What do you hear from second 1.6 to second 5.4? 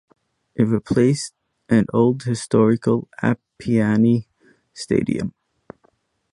the old and historical Appiani stadium.